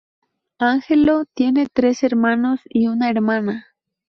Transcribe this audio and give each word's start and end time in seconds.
Angelo 0.57 1.25
tiene 1.31 1.67
tres 1.71 2.01
hermanos 2.01 2.61
y 2.65 2.87
una 2.87 3.11
hermana. 3.11 3.67